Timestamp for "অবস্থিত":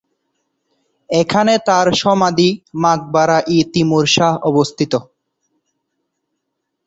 4.49-4.93